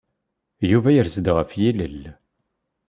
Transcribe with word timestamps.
Yuba 0.69 0.89
yers-d 0.95 1.27
ɣef 1.37 1.51
yilel. 1.61 2.01